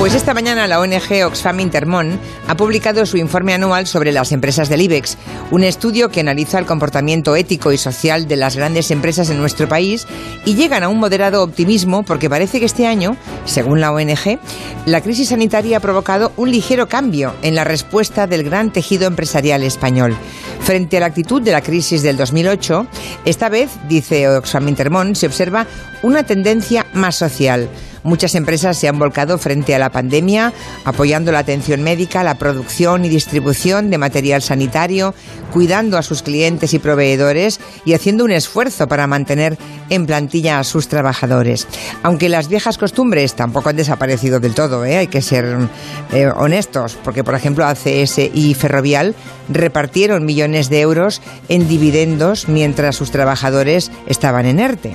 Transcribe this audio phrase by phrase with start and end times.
[0.00, 2.18] Pues esta mañana la ONG Oxfam Intermón
[2.48, 5.18] ha publicado su informe anual sobre las empresas del IBEX,
[5.50, 9.68] un estudio que analiza el comportamiento ético y social de las grandes empresas en nuestro
[9.68, 10.06] país
[10.46, 14.38] y llegan a un moderado optimismo porque parece que este año, según la ONG,
[14.86, 19.62] la crisis sanitaria ha provocado un ligero cambio en la respuesta del gran tejido empresarial
[19.62, 20.16] español.
[20.60, 22.86] Frente a la actitud de la crisis del 2008,
[23.26, 25.66] esta vez, dice Oxfam Intermón, se observa
[26.02, 27.68] una tendencia más social.
[28.02, 30.52] Muchas empresas se han volcado frente a la pandemia,
[30.84, 35.14] apoyando la atención médica, la producción y distribución de material sanitario,
[35.52, 39.58] cuidando a sus clientes y proveedores y haciendo un esfuerzo para mantener
[39.90, 41.66] en plantilla a sus trabajadores.
[42.02, 44.96] Aunque las viejas costumbres tampoco han desaparecido del todo, ¿eh?
[44.96, 45.68] hay que ser
[46.12, 49.14] eh, honestos, porque por ejemplo ACS y Ferrovial
[49.48, 54.94] repartieron millones de euros en dividendos mientras sus trabajadores estaban en ERTE.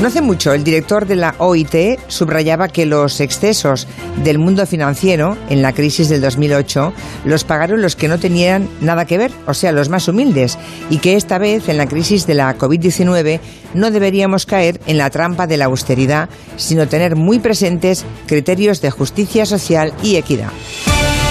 [0.00, 3.88] No hace mucho, el director de la OIT subrayaba que los excesos
[4.22, 6.92] del mundo financiero en la crisis del 2008
[7.24, 10.56] los pagaron los que no tenían nada que ver, o sea, los más humildes,
[10.88, 13.40] y que esta vez, en la crisis de la COVID-19,
[13.74, 18.92] no deberíamos caer en la trampa de la austeridad, sino tener muy presentes criterios de
[18.92, 20.52] justicia social y equidad.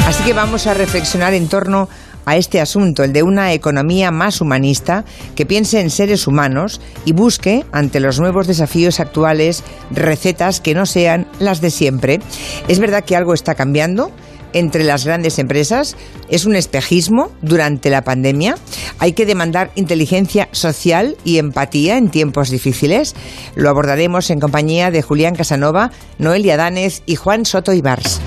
[0.08, 1.88] Así que vamos a reflexionar en torno
[2.28, 7.14] a este asunto, el de una economía más humanista que piense en seres humanos y
[7.14, 12.20] busque, ante los nuevos desafíos actuales, recetas que no sean las de siempre.
[12.68, 14.12] Es verdad que algo está cambiando
[14.54, 15.96] entre las grandes empresas
[16.30, 18.56] es un espejismo durante la pandemia.
[19.00, 23.16] Hay que demandar inteligencia social y empatía en tiempos difíciles.
[23.56, 28.16] Lo abordaremos en compañía de Julián Casanova, Noelia Danez y Juan Soto Ibars.